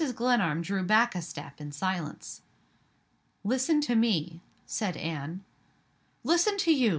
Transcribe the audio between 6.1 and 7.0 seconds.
"Listen to you?"